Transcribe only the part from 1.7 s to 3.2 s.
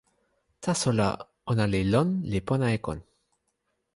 li lon li pona e kon.